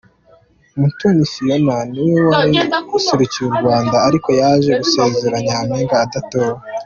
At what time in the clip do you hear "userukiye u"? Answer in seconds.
2.97-3.55